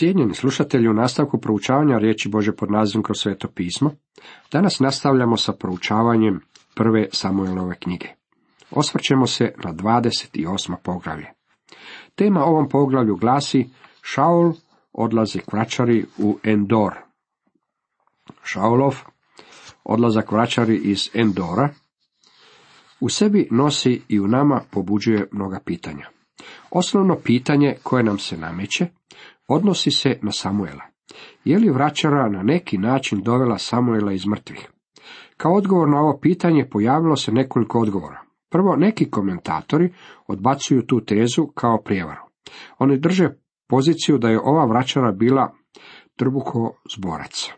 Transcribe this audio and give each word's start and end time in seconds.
Cijenjeni 0.00 0.34
slušatelji, 0.34 0.88
u 0.88 0.92
nastavku 0.92 1.40
proučavanja 1.40 1.98
riječi 1.98 2.28
Bože 2.28 2.52
pod 2.52 2.70
nazivom 2.70 3.02
kroz 3.02 3.18
sveto 3.18 3.48
pismo, 3.48 3.90
danas 4.52 4.80
nastavljamo 4.80 5.36
sa 5.36 5.52
proučavanjem 5.52 6.40
prve 6.74 7.08
Samuelove 7.12 7.74
knjige. 7.74 8.06
Osvrćemo 8.70 9.26
se 9.26 9.52
na 9.64 9.72
28. 9.72 10.76
poglavlje. 10.82 11.26
Tema 12.14 12.44
ovom 12.44 12.68
poglavlju 12.68 13.16
glasi 13.16 13.68
Šaul 14.02 14.52
odlazi 14.92 15.40
vračari 15.52 16.04
u 16.18 16.38
Endor. 16.42 16.94
Šaulov 18.42 18.96
odlazak 19.84 20.32
vračari 20.32 20.76
iz 20.76 21.10
Endora 21.14 21.68
u 23.00 23.08
sebi 23.08 23.48
nosi 23.50 24.02
i 24.08 24.20
u 24.20 24.28
nama 24.28 24.60
pobuđuje 24.70 25.28
mnoga 25.32 25.60
pitanja. 25.64 26.06
Osnovno 26.70 27.16
pitanje 27.24 27.76
koje 27.82 28.02
nam 28.02 28.18
se 28.18 28.36
nameće 28.36 28.99
odnosi 29.50 29.90
se 29.90 30.18
na 30.22 30.32
Samuela. 30.32 30.82
Je 31.44 31.58
li 31.58 31.70
vraćara 31.70 32.28
na 32.28 32.42
neki 32.42 32.78
način 32.78 33.22
dovela 33.22 33.58
Samuela 33.58 34.12
iz 34.12 34.26
mrtvih? 34.26 34.70
Kao 35.36 35.54
odgovor 35.54 35.88
na 35.88 36.00
ovo 36.00 36.18
pitanje 36.22 36.68
pojavilo 36.70 37.16
se 37.16 37.32
nekoliko 37.32 37.80
odgovora. 37.80 38.20
Prvo, 38.50 38.76
neki 38.76 39.10
komentatori 39.10 39.92
odbacuju 40.26 40.86
tu 40.86 41.00
tezu 41.04 41.46
kao 41.46 41.82
prijevaru. 41.82 42.20
Oni 42.78 42.98
drže 42.98 43.28
poziciju 43.68 44.18
da 44.18 44.28
je 44.28 44.40
ova 44.44 44.64
vraćara 44.64 45.12
bila 45.12 45.52
trbuho 46.16 46.72
zborac. 46.96 47.50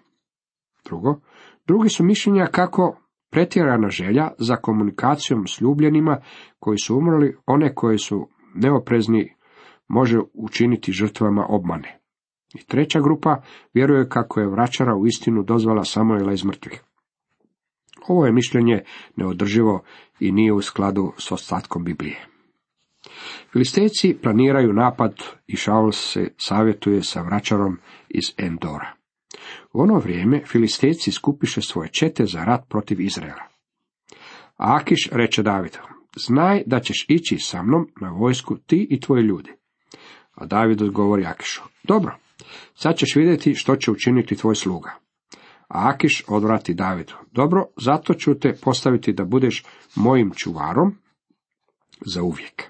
Drugo, 0.84 1.20
drugi 1.66 1.88
su 1.88 2.04
mišljenja 2.04 2.46
kako 2.46 2.96
pretjerana 3.30 3.88
želja 3.88 4.30
za 4.38 4.56
komunikacijom 4.56 5.46
s 5.46 5.60
ljubljenima 5.60 6.20
koji 6.59 6.79
su 6.79 6.96
umrli, 6.96 7.37
one 7.46 7.74
koji 7.74 7.98
su 7.98 8.29
neoprezni 8.54 9.34
može 9.92 10.19
učiniti 10.34 10.92
žrtvama 10.92 11.46
obmane. 11.48 11.98
I 12.55 12.59
treća 12.66 13.01
grupa 13.01 13.42
vjeruje 13.74 14.09
kako 14.09 14.41
je 14.41 14.48
vraćara 14.48 14.96
u 14.96 15.06
istinu 15.06 15.42
dozvala 15.42 15.84
Samuela 15.84 16.32
iz 16.32 16.45
mrtvih. 16.45 16.82
Ovo 18.09 18.26
je 18.26 18.32
mišljenje 18.32 18.82
neodrživo 19.16 19.82
i 20.20 20.32
nije 20.32 20.52
u 20.52 20.63
skladu 20.63 21.13
s 21.18 21.32
ostatkom 21.32 21.85
Biblije. 21.85 22.26
Filistejci 23.52 24.16
planiraju 24.23 24.73
napad 24.73 25.15
i 25.46 25.57
Šaul 25.57 25.93
se 25.93 26.35
savjetuje 26.37 27.02
sa 27.02 27.23
vraćarom 27.23 27.79
iz 28.09 28.35
Endora. 28.37 28.95
U 29.73 29.80
ono 29.80 29.98
vrijeme 29.98 30.43
Filistejci 30.46 31.13
skupiše 31.13 31.60
svoje 31.60 31.88
čete 31.88 32.26
za 32.26 32.45
rat 32.45 32.68
protiv 32.68 33.01
Izraela. 33.01 33.43
Akiš 34.57 35.09
reče 35.13 35.43
Davidu, 35.43 35.79
znaj 36.16 36.63
da 36.66 36.80
ćeš 36.80 37.07
ići 37.09 37.37
sa 37.38 37.63
mnom 37.63 37.88
na 38.01 38.10
vojsku 38.10 38.57
ti 38.66 38.87
i 38.90 39.01
tvoji 39.01 39.23
ljudi. 39.23 39.62
A 40.43 40.46
David 40.46 40.82
odgovori 40.82 41.26
Akišu, 41.26 41.62
dobro, 41.85 42.16
sad 42.74 42.96
ćeš 42.96 43.16
vidjeti 43.16 43.54
što 43.54 43.76
će 43.76 43.90
učiniti 43.90 44.37
tvoj 44.37 44.54
sluga. 44.54 44.95
A 45.68 45.88
Akiš 45.88 46.24
odvrati 46.29 46.74
Davidu, 46.74 47.12
dobro, 47.32 47.65
zato 47.76 48.15
ću 48.15 48.35
te 48.35 48.54
postaviti 48.63 49.13
da 49.13 49.24
budeš 49.24 49.65
mojim 49.95 50.32
čuvarom 50.37 50.96
za 52.07 52.23
uvijek. 52.23 52.63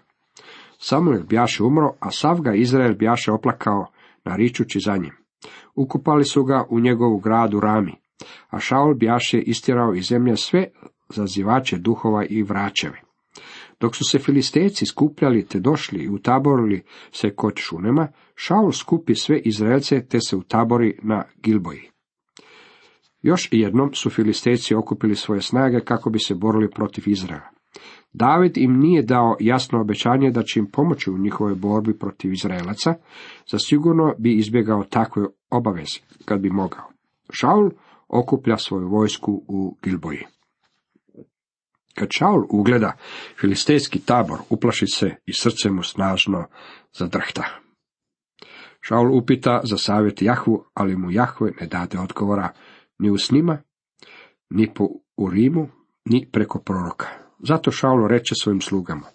Samuel 0.78 1.22
bjaše 1.28 1.62
umro, 1.62 1.94
a 2.00 2.10
sav 2.10 2.40
ga 2.40 2.54
Izrael 2.54 2.94
bjaše 2.94 3.32
oplakao, 3.32 3.86
naričući 4.24 4.80
za 4.80 4.96
njim. 4.96 5.16
Ukupali 5.74 6.24
su 6.24 6.44
ga 6.44 6.64
u 6.70 6.80
njegovu 6.80 7.18
gradu 7.18 7.60
Rami, 7.60 7.94
a 8.50 8.60
Šaul 8.60 8.94
bjaše 8.94 9.38
istjerao 9.38 9.94
iz 9.94 10.04
zemlje 10.04 10.36
sve 10.36 10.66
zazivače 11.08 11.78
duhova 11.78 12.24
i 12.24 12.42
vraćeve. 12.42 13.00
Dok 13.82 13.96
su 13.96 14.04
se 14.04 14.18
filistejci 14.18 14.86
skupljali 14.86 15.46
te 15.46 15.60
došli 15.60 16.04
i 16.04 16.08
utaborili 16.08 16.82
se 17.12 17.30
kod 17.30 17.52
Šunema, 17.56 18.08
Šaul 18.34 18.72
skupi 18.72 19.14
sve 19.14 19.38
Izraelce 19.38 20.06
te 20.06 20.18
se 20.20 20.36
utabori 20.36 20.98
na 21.02 21.24
Gilboji. 21.42 21.90
Još 23.22 23.48
jednom 23.52 23.94
su 23.94 24.10
filistejci 24.10 24.74
okupili 24.74 25.16
svoje 25.16 25.40
snage 25.40 25.80
kako 25.80 26.10
bi 26.10 26.18
se 26.18 26.34
borili 26.34 26.70
protiv 26.70 27.08
Izraela. 27.08 27.48
David 28.12 28.56
im 28.56 28.78
nije 28.78 29.02
dao 29.02 29.36
jasno 29.40 29.80
obećanje 29.80 30.30
da 30.30 30.42
će 30.42 30.60
im 30.60 30.70
pomoći 30.70 31.10
u 31.10 31.18
njihovoj 31.18 31.54
borbi 31.54 31.98
protiv 31.98 32.32
Izraelaca, 32.32 32.94
zasigurno 33.50 34.14
bi 34.18 34.34
izbjegao 34.34 34.84
takve 34.84 35.22
obaveze, 35.50 36.00
kad 36.24 36.40
bi 36.40 36.50
mogao. 36.50 36.84
Šaul 37.30 37.70
okuplja 38.08 38.56
svoju 38.56 38.88
vojsku 38.88 39.44
u 39.48 39.76
Gilboji. 39.82 40.26
Kad 41.94 42.08
Šaul 42.10 42.46
ugleda 42.50 42.92
filistejski 43.40 43.98
tabor, 43.98 44.38
uplaši 44.50 44.86
se 44.86 45.10
i 45.26 45.32
srce 45.32 45.70
mu 45.70 45.82
snažno 45.82 46.46
zadrhta. 46.92 47.44
Šaul 48.80 49.16
upita 49.16 49.60
za 49.64 49.76
savjet 49.76 50.22
Jahvu, 50.22 50.64
ali 50.74 50.96
mu 50.96 51.10
Jahve 51.10 51.52
ne 51.60 51.66
dade 51.66 51.98
odgovora 51.98 52.52
ni 52.98 53.10
u 53.10 53.18
snima, 53.18 53.58
ni 54.50 54.74
po 54.74 54.88
Urimu, 55.16 55.68
ni 56.04 56.28
preko 56.32 56.58
proroka. 56.58 57.06
Zato 57.38 57.70
Šaulo 57.70 58.08
reče 58.08 58.34
svojim 58.34 58.60
slugama, 58.60 59.06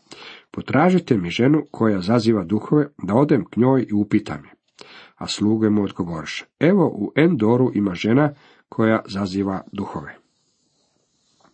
potražite 0.51 1.17
mi 1.17 1.29
ženu 1.29 1.65
koja 1.71 2.01
zaziva 2.01 2.44
duhove, 2.44 2.88
da 3.03 3.13
odem 3.13 3.45
k 3.45 3.57
njoj 3.57 3.85
i 3.89 3.94
upitam 3.94 4.45
je. 4.45 4.51
A 5.15 5.27
sluge 5.27 5.69
mu 5.69 5.83
odgovoriše, 5.83 6.45
evo 6.59 6.88
u 6.88 7.11
Endoru 7.15 7.71
ima 7.73 7.95
žena 7.95 8.33
koja 8.69 9.01
zaziva 9.07 9.61
duhove. 9.71 10.15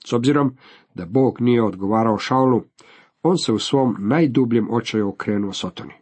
S 0.06 0.14
obzirom 0.14 0.58
da 0.96 1.06
Bog 1.06 1.42
nije 1.42 1.64
odgovarao 1.64 2.18
Šaulu, 2.18 2.62
on 3.24 3.38
se 3.38 3.54
u 3.54 3.60
svom 3.60 3.96
najdubljem 4.00 4.68
očaju 4.72 5.10
okrenuo 5.10 5.54
Sotoni. 5.54 5.94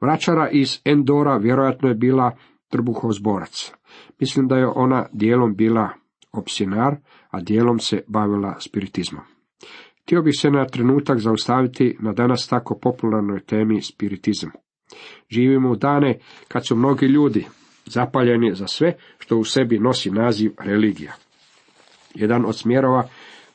Vračara 0.00 0.48
iz 0.50 0.80
Endora 0.84 1.36
vjerojatno 1.36 1.88
je 1.88 1.94
bila 1.94 2.36
trbuhov 2.68 3.12
zborac. 3.12 3.72
Mislim 4.20 4.48
da 4.48 4.56
je 4.56 4.66
ona 4.66 5.06
dijelom 5.12 5.56
bila 5.56 5.90
opsinar, 6.32 6.96
a 7.30 7.40
dijelom 7.40 7.78
se 7.78 8.02
bavila 8.08 8.56
spiritizmom. 8.60 9.22
Htio 10.02 10.22
bih 10.22 10.34
se 10.38 10.50
na 10.50 10.66
trenutak 10.66 11.18
zaustaviti 11.18 11.96
na 12.00 12.12
danas 12.12 12.48
tako 12.48 12.78
popularnoj 12.82 13.40
temi 13.40 13.82
spiritizam. 13.82 14.50
Živimo 15.30 15.70
u 15.70 15.76
dane 15.76 16.18
kad 16.48 16.66
su 16.66 16.76
mnogi 16.76 17.06
ljudi 17.06 17.46
zapaljeni 17.86 18.54
za 18.54 18.66
sve 18.66 18.94
što 19.18 19.36
u 19.36 19.44
sebi 19.44 19.78
nosi 19.78 20.10
naziv 20.10 20.52
religija. 20.58 21.12
Jedan 22.14 22.44
od 22.46 22.58
smjerova 22.58 23.08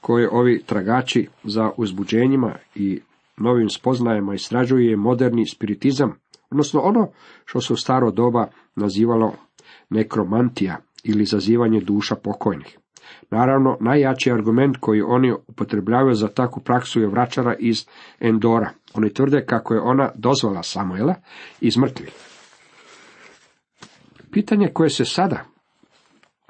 koje 0.05 0.29
ovi 0.31 0.63
tragači 0.65 1.27
za 1.43 1.71
uzbuđenjima 1.77 2.55
i 2.75 3.01
novim 3.37 3.69
spoznajama 3.69 4.33
istražuju 4.33 4.97
moderni 4.97 5.47
spiritizam, 5.47 6.15
odnosno 6.51 6.79
ono 6.81 7.07
što 7.45 7.61
se 7.61 7.73
u 7.73 7.75
staro 7.75 8.11
doba 8.11 8.47
nazivalo 8.75 9.33
nekromantija 9.89 10.77
ili 11.03 11.25
zazivanje 11.25 11.79
duša 11.79 12.15
pokojnih. 12.15 12.77
Naravno, 13.31 13.77
najjači 13.79 14.31
argument 14.31 14.77
koji 14.79 15.01
oni 15.01 15.33
upotrebljavaju 15.47 16.15
za 16.15 16.27
takvu 16.27 16.63
praksu 16.63 17.01
je 17.01 17.07
vraćara 17.07 17.55
iz 17.59 17.85
Endora. 18.19 18.69
Oni 18.93 19.13
tvrde 19.13 19.45
kako 19.45 19.73
je 19.73 19.81
ona 19.81 20.11
dozvala 20.15 20.63
Samuela 20.63 21.15
iz 21.61 21.77
mrtvih. 21.77 22.09
Pitanje 24.31 24.69
koje 24.73 24.89
se 24.89 25.05
sada 25.05 25.45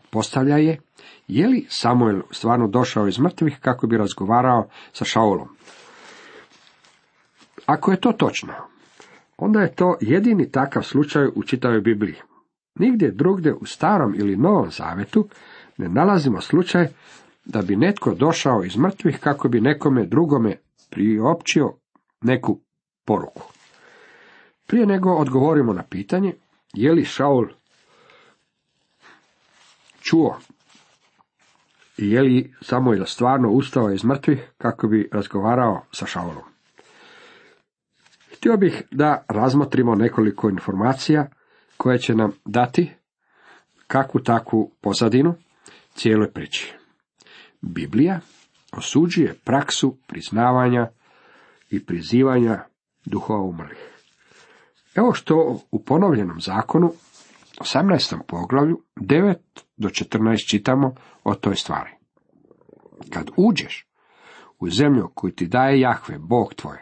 postavlja 0.10 0.58
je, 0.58 0.80
je 1.28 1.48
li 1.48 1.66
Samuel 1.70 2.22
stvarno 2.32 2.68
došao 2.68 3.08
iz 3.08 3.20
mrtvih 3.20 3.58
kako 3.62 3.88
bi 3.88 3.98
razgovarao 3.98 4.68
sa 4.94 5.06
Šaulom? 5.06 5.48
Ako 7.66 7.92
je 7.92 8.02
to 8.02 8.12
točno, 8.12 8.54
onda 9.38 9.62
je 9.62 9.76
to 9.76 9.98
jedini 10.02 10.52
takav 10.52 10.84
slučaj 10.84 11.28
u 11.36 11.44
čitavoj 11.44 11.82
Bibliji. 11.82 12.16
Nigdje 12.76 13.12
drugdje 13.12 13.54
u 13.54 13.66
starom 13.66 14.16
ili 14.18 14.38
novom 14.38 14.72
zavetu 14.72 15.28
ne 15.78 15.90
nalazimo 15.90 16.42
slučaj 16.42 16.88
da 17.46 17.62
bi 17.62 17.76
netko 17.76 18.14
došao 18.14 18.64
iz 18.64 18.78
mrtvih 18.78 19.20
kako 19.20 19.50
bi 19.50 19.62
nekome 19.62 20.06
drugome 20.06 20.58
priopćio 20.90 21.74
neku 22.22 22.60
poruku. 23.06 23.42
Prije 24.68 24.86
nego 24.86 25.14
odgovorimo 25.14 25.74
na 25.74 25.84
pitanje, 25.84 26.34
je 26.74 26.92
li 26.92 27.06
Šaul 27.06 27.48
čuo 30.02 30.38
i 31.98 32.12
je 32.12 32.22
li 32.22 32.54
Samuel 32.62 33.06
stvarno 33.06 33.50
ustao 33.50 33.92
iz 33.92 34.04
mrtvih 34.04 34.52
kako 34.58 34.88
bi 34.88 35.10
razgovarao 35.12 35.86
sa 35.92 36.06
Šaulom. 36.06 36.44
Htio 38.38 38.58
bih 38.58 38.84
da 38.92 39.26
razmotrimo 39.28 39.96
nekoliko 39.96 40.50
informacija 40.50 41.28
koje 41.78 42.00
će 42.00 42.16
nam 42.16 42.32
dati 42.46 42.92
kakvu 43.88 44.22
takvu 44.22 44.72
pozadinu 44.82 45.36
cijeloj 45.94 46.32
priči. 46.32 46.74
Biblija 47.62 48.20
osuđuje 48.72 49.36
praksu 49.44 49.98
priznavanja 50.08 50.88
i 51.70 51.86
prizivanja 51.86 52.64
duhova 53.06 53.42
umrlih. 53.42 53.96
Evo 54.96 55.14
što 55.14 55.60
u 55.72 55.84
ponovljenom 55.84 56.42
zakonu, 56.42 56.94
18. 57.60 58.20
poglavlju, 58.28 58.82
9 58.96 59.36
do 59.78 59.90
14 59.90 60.50
čitamo 60.50 60.94
o 61.24 61.36
toj 61.36 61.56
stvari. 61.56 61.90
Kad 63.10 63.30
uđeš 63.38 63.88
u 64.60 64.70
zemlju 64.70 65.12
koju 65.14 65.32
ti 65.32 65.48
daje 65.48 65.80
Jahve, 65.80 66.18
Bog 66.20 66.54
tvoj, 66.54 66.78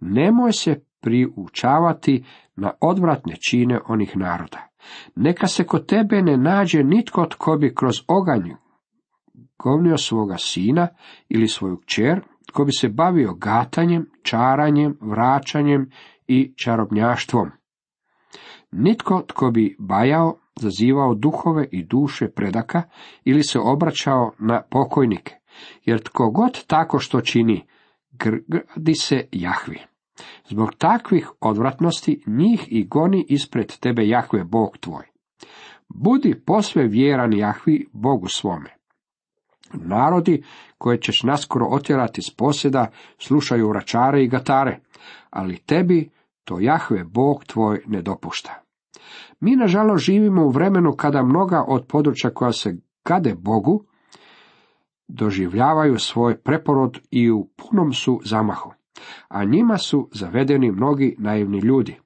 nemoj 0.00 0.52
se 0.52 0.84
priučavati 1.00 2.24
na 2.56 2.72
odvratne 2.80 3.36
čine 3.36 3.80
onih 3.88 4.16
naroda. 4.16 4.68
Neka 5.16 5.46
se 5.46 5.64
kod 5.64 5.86
tebe 5.86 6.22
ne 6.22 6.36
nađe 6.36 6.84
nitko 6.84 7.26
tko 7.26 7.56
bi 7.56 7.74
kroz 7.74 7.94
oganj 8.08 8.50
govnio 9.58 9.96
svoga 9.96 10.36
sina 10.38 10.88
ili 11.28 11.48
svoju 11.48 11.76
kćer, 11.76 12.20
tko 12.48 12.64
bi 12.64 12.72
se 12.72 12.88
bavio 12.88 13.34
gatanjem, 13.34 14.10
čaranjem, 14.22 14.98
vraćanjem 15.00 15.90
i 16.26 16.54
čarobnjaštvom. 16.64 17.50
Nitko 18.70 19.22
tko 19.26 19.50
bi 19.50 19.76
bajao, 19.78 20.38
zazivao 20.60 21.14
duhove 21.14 21.68
i 21.72 21.84
duše 21.84 22.28
predaka 22.28 22.82
ili 23.24 23.42
se 23.42 23.58
obraćao 23.58 24.32
na 24.38 24.62
pokojnike, 24.70 25.34
jer 25.84 26.02
tko 26.02 26.30
god 26.30 26.66
tako 26.66 26.98
što 26.98 27.20
čini, 27.20 27.66
gradi 28.12 28.94
se 28.94 29.28
Jahvi. 29.32 29.78
Zbog 30.48 30.74
takvih 30.78 31.30
odvratnosti 31.40 32.22
njih 32.26 32.64
i 32.68 32.84
goni 32.84 33.26
ispred 33.28 33.78
tebe 33.80 34.08
Jahve 34.08 34.44
Bog 34.44 34.78
tvoj. 34.78 35.04
Budi 35.88 36.42
posve 36.46 36.86
vjeran 36.86 37.32
Jahvi 37.32 37.86
Bogu 37.92 38.28
svome. 38.28 38.70
Narodi 39.72 40.42
koje 40.78 41.00
ćeš 41.00 41.22
naskoro 41.22 41.66
otjerati 41.66 42.22
s 42.22 42.30
posjeda 42.30 42.90
slušaju 43.18 43.68
vračare 43.68 44.24
i 44.24 44.28
gatare, 44.28 44.80
ali 45.30 45.58
tebi 45.58 46.10
to 46.44 46.60
Jahve 46.60 47.04
Bog 47.04 47.44
tvoj 47.44 47.82
ne 47.86 48.02
dopušta. 48.02 48.62
Mi 49.40 49.56
nažalost 49.56 50.04
živimo 50.04 50.46
u 50.46 50.50
vremenu 50.50 50.92
kada 50.92 51.22
mnoga 51.22 51.64
od 51.68 51.86
područja 51.86 52.30
koja 52.30 52.52
se 52.52 52.76
gade 53.04 53.34
Bogu 53.34 53.84
doživljavaju 55.08 55.98
svoj 55.98 56.38
preporod 56.38 56.98
i 57.10 57.30
u 57.30 57.48
punom 57.56 57.92
su 57.92 58.20
zamahu, 58.24 58.72
a 59.28 59.44
njima 59.44 59.78
su 59.78 60.08
zavedeni 60.12 60.72
mnogi 60.72 61.16
naivni 61.18 61.58
ljudi, 61.58 61.96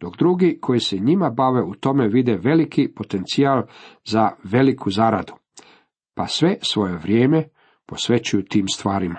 dok 0.00 0.16
drugi 0.16 0.58
koji 0.60 0.80
se 0.80 0.98
njima 0.98 1.30
bave 1.30 1.62
u 1.62 1.74
tome 1.74 2.08
vide 2.08 2.36
veliki 2.36 2.88
potencijal 2.94 3.62
za 4.04 4.30
veliku 4.44 4.90
zaradu, 4.90 5.32
pa 6.14 6.26
sve 6.26 6.56
svoje 6.62 6.96
vrijeme 6.96 7.44
posvećuju 7.86 8.44
tim 8.44 8.68
stvarima. 8.68 9.18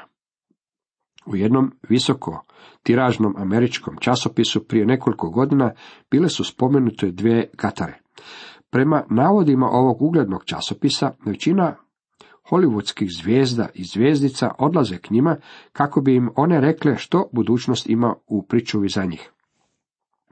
U 1.26 1.36
jednom 1.36 1.72
visoko 1.90 2.44
tiražnom 2.84 3.36
američkom 3.38 3.96
časopisu 4.00 4.68
prije 4.68 4.86
nekoliko 4.86 5.30
godina 5.30 5.72
bile 6.12 6.30
su 6.30 6.44
spomenute 6.44 7.12
dvije 7.12 7.50
katare. 7.56 8.00
Prema 8.70 9.04
navodima 9.10 9.70
ovog 9.70 10.02
uglednog 10.02 10.46
časopisa, 10.46 11.12
većina 11.26 11.76
hollywoodskih 12.50 13.22
zvijezda 13.22 13.68
i 13.74 13.84
zvijezdica 13.84 14.52
odlaze 14.60 14.98
k 14.98 15.10
njima 15.10 15.38
kako 15.74 16.02
bi 16.02 16.16
im 16.16 16.30
one 16.36 16.62
rekle 16.62 16.98
što 16.98 17.30
budućnost 17.32 17.90
ima 17.90 18.16
u 18.28 18.44
pričuvi 18.44 18.90
za 18.90 19.06
njih. 19.06 19.32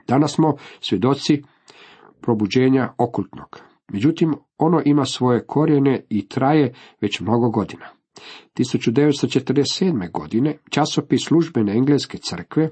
Danas 0.07 0.33
smo 0.33 0.55
svjedoci 0.79 1.43
probuđenja 2.21 2.93
okultnog. 2.97 3.59
Međutim, 3.91 4.33
ono 4.57 4.81
ima 4.85 5.05
svoje 5.05 5.45
korijene 5.45 6.05
i 6.09 6.27
traje 6.27 6.73
već 7.01 7.19
mnogo 7.19 7.49
godina. 7.49 7.98
1947. 8.59 10.11
godine 10.11 10.57
časopis 10.69 11.25
službene 11.25 11.73
engleske 11.73 12.17
crkve 12.17 12.69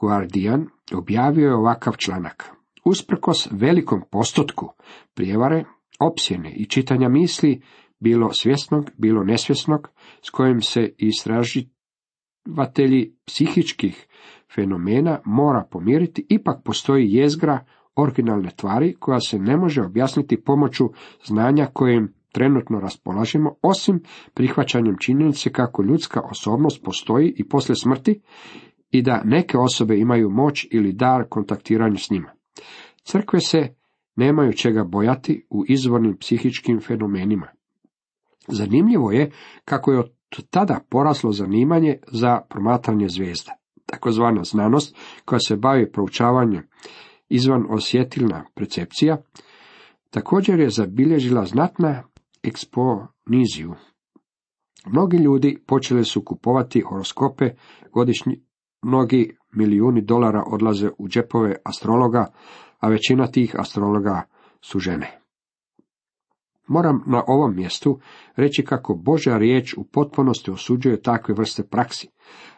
Guardian 0.00 0.66
objavio 0.94 1.46
je 1.46 1.54
ovakav 1.54 1.96
članak. 1.96 2.50
Usprkos 2.84 3.48
velikom 3.50 4.02
postotku 4.10 4.72
prijevare, 5.14 5.64
opsjene 6.00 6.54
i 6.56 6.66
čitanja 6.66 7.08
misli, 7.08 7.62
bilo 8.00 8.32
svjesnog, 8.32 8.90
bilo 8.98 9.24
nesvjesnog, 9.24 9.88
s 10.22 10.30
kojim 10.30 10.60
se 10.60 10.94
istraživatelji 10.98 13.16
psihičkih 13.26 14.06
fenomena 14.54 15.20
mora 15.24 15.66
pomiriti, 15.70 16.26
ipak 16.28 16.64
postoji 16.64 17.12
jezgra 17.12 17.64
originalne 17.96 18.50
tvari 18.56 18.94
koja 18.98 19.20
se 19.20 19.38
ne 19.38 19.56
može 19.56 19.82
objasniti 19.82 20.44
pomoću 20.44 20.84
znanja 21.24 21.66
kojim 21.72 22.14
trenutno 22.34 22.80
raspolažemo, 22.80 23.54
osim 23.62 24.02
prihvaćanjem 24.34 24.96
činjenice 25.00 25.52
kako 25.52 25.82
ljudska 25.82 26.20
osobnost 26.30 26.84
postoji 26.84 27.34
i 27.36 27.48
poslije 27.48 27.76
smrti 27.76 28.20
i 28.90 29.02
da 29.02 29.22
neke 29.24 29.58
osobe 29.58 29.98
imaju 29.98 30.30
moć 30.30 30.66
ili 30.70 30.92
dar 30.92 31.24
kontaktiranja 31.28 31.98
s 31.98 32.10
njima. 32.10 32.30
Crkve 33.02 33.40
se 33.40 33.74
nemaju 34.16 34.52
čega 34.52 34.84
bojati 34.84 35.46
u 35.50 35.64
izvornim 35.68 36.16
psihičkim 36.16 36.80
fenomenima. 36.80 37.46
Zanimljivo 38.48 39.12
je 39.12 39.30
kako 39.64 39.92
je 39.92 39.98
od 39.98 40.10
tada 40.50 40.80
poraslo 40.90 41.32
zanimanje 41.32 41.98
za 42.12 42.40
promatranje 42.50 43.08
zvijezda. 43.08 43.52
Takozvana 43.86 44.44
znanost 44.44 44.96
koja 45.24 45.38
se 45.38 45.56
bavi 45.56 45.92
proučavanjem 45.92 46.68
izvan 47.28 47.66
osjetilna 47.70 48.44
percepcija, 48.54 49.22
također 50.10 50.60
je 50.60 50.70
zabilježila 50.70 51.44
znatna 51.44 52.02
eksponiziju. 52.44 53.74
Mnogi 54.86 55.16
ljudi 55.16 55.58
počeli 55.66 56.04
su 56.04 56.24
kupovati 56.24 56.80
horoskope, 56.80 57.44
godišnji 57.92 58.40
mnogi 58.82 59.36
milijuni 59.52 60.02
dolara 60.02 60.44
odlaze 60.46 60.90
u 60.98 61.08
džepove 61.08 61.56
astrologa, 61.64 62.26
a 62.80 62.88
većina 62.88 63.26
tih 63.26 63.54
astrologa 63.58 64.22
su 64.60 64.78
žene. 64.78 65.20
Moram 66.66 67.02
na 67.06 67.22
ovom 67.26 67.56
mjestu 67.56 68.00
reći 68.36 68.64
kako 68.64 68.94
Božja 68.94 69.38
riječ 69.38 69.74
u 69.76 69.84
potpunosti 69.84 70.50
osuđuje 70.50 71.02
takve 71.02 71.34
vrste 71.34 71.62
praksi, 71.62 72.08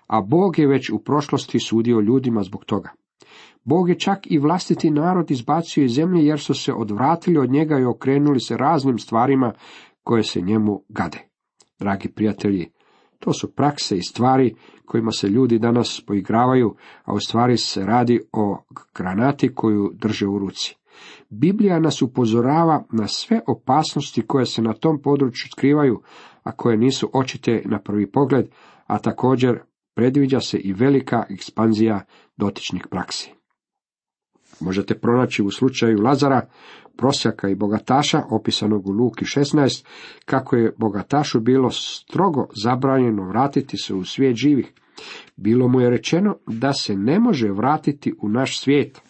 a 0.06 0.20
Bog 0.20 0.58
je 0.58 0.68
već 0.68 0.90
u 0.90 0.98
prošlosti 0.98 1.58
sudio 1.58 2.00
ljudima 2.00 2.42
zbog 2.42 2.64
toga. 2.64 2.90
Bog 3.66 3.88
je 3.88 3.98
čak 3.98 4.18
i 4.30 4.38
vlastiti 4.38 4.90
narod 4.90 5.30
izbacio 5.30 5.84
iz 5.84 5.92
zemlje 5.92 6.26
jer 6.26 6.40
su 6.40 6.54
se 6.54 6.72
odvratili 6.72 7.38
od 7.38 7.50
njega 7.50 7.78
i 7.78 7.84
okrenuli 7.84 8.40
se 8.40 8.56
raznim 8.56 8.98
stvarima 8.98 9.52
koje 10.02 10.22
se 10.22 10.40
njemu 10.40 10.82
gade. 10.88 11.18
Dragi 11.78 12.08
prijatelji, 12.08 12.70
to 13.18 13.32
su 13.32 13.54
prakse 13.54 13.96
i 13.96 14.02
stvari 14.02 14.54
kojima 14.84 15.10
se 15.10 15.28
ljudi 15.28 15.58
danas 15.58 16.02
poigravaju, 16.06 16.74
a 17.04 17.14
u 17.14 17.20
stvari 17.20 17.56
se 17.56 17.84
radi 17.84 18.20
o 18.32 18.58
granati 18.94 19.54
koju 19.54 19.90
drže 19.94 20.26
u 20.26 20.38
ruci. 20.38 20.76
Biblija 21.30 21.80
nas 21.80 22.02
upozorava 22.02 22.84
na 22.92 23.08
sve 23.08 23.40
opasnosti 23.46 24.22
koje 24.26 24.46
se 24.46 24.62
na 24.62 24.72
tom 24.72 25.02
području 25.02 25.48
skrivaju, 25.50 26.02
a 26.42 26.52
koje 26.52 26.76
nisu 26.76 27.10
očite 27.12 27.62
na 27.64 27.78
prvi 27.78 28.10
pogled, 28.10 28.46
a 28.86 28.98
također 28.98 29.58
predviđa 29.94 30.40
se 30.40 30.58
i 30.58 30.72
velika 30.72 31.24
ekspanzija 31.30 32.00
dotičnih 32.36 32.86
praksi. 32.90 33.35
Možete 34.60 34.98
pronaći 34.98 35.42
u 35.42 35.50
slučaju 35.50 36.02
Lazara, 36.02 36.48
prosjaka 36.96 37.48
i 37.48 37.54
bogataša, 37.54 38.22
opisanog 38.30 38.88
u 38.88 38.92
Luki 38.92 39.24
16, 39.24 39.84
kako 40.24 40.56
je 40.56 40.74
bogatašu 40.78 41.40
bilo 41.40 41.70
strogo 41.70 42.46
zabranjeno 42.64 43.28
vratiti 43.28 43.76
se 43.76 43.94
u 43.94 44.04
svijet 44.04 44.36
živih. 44.36 44.72
Bilo 45.36 45.68
mu 45.68 45.80
je 45.80 45.90
rečeno 45.90 46.36
da 46.46 46.72
se 46.72 46.96
ne 46.96 47.20
može 47.20 47.48
vratiti 47.50 48.14
u 48.22 48.28
naš 48.28 48.60
svijet. 48.60 49.00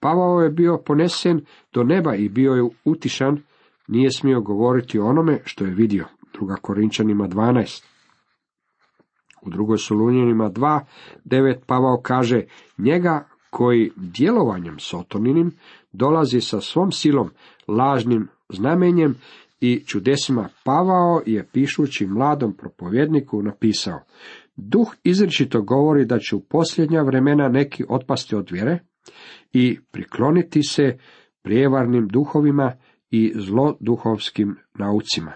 Pavao 0.00 0.40
je 0.40 0.50
bio 0.50 0.82
ponesen 0.86 1.40
do 1.72 1.84
neba 1.84 2.14
i 2.14 2.28
bio 2.28 2.52
je 2.52 2.68
utišan, 2.84 3.42
nije 3.88 4.10
smio 4.10 4.40
govoriti 4.40 4.98
o 4.98 5.06
onome 5.06 5.40
što 5.44 5.64
je 5.64 5.74
vidio. 5.74 6.06
Druga 6.32 6.54
Korinčanima 6.54 7.28
12. 7.28 7.84
U 9.42 9.50
drugoj 9.50 9.78
Solunjanima 9.78 10.50
2, 10.50 10.80
9 11.24 11.56
Pavao 11.66 12.00
kaže, 12.02 12.42
njega 12.78 13.28
koji 13.52 13.90
djelovanjem 13.96 14.78
sotoninim 14.78 15.50
dolazi 15.92 16.40
sa 16.40 16.60
svom 16.60 16.92
silom, 16.92 17.30
lažnim 17.68 18.28
znamenjem 18.48 19.14
i 19.60 19.82
čudesima 19.86 20.48
Pavao 20.64 21.22
je 21.26 21.48
pišući 21.52 22.06
mladom 22.06 22.56
propovjedniku 22.56 23.42
napisao, 23.42 24.00
Duh 24.56 24.94
izričito 25.04 25.62
govori 25.62 26.04
da 26.04 26.18
će 26.18 26.36
u 26.36 26.40
posljednja 26.40 27.02
vremena 27.02 27.48
neki 27.48 27.84
otpasti 27.88 28.36
od 28.36 28.50
vjere 28.50 28.78
i 29.52 29.78
prikloniti 29.90 30.62
se 30.62 30.98
prijevarnim 31.42 32.08
duhovima 32.08 32.72
i 33.10 33.32
zloduhovskim 33.36 34.56
naucima. 34.74 35.32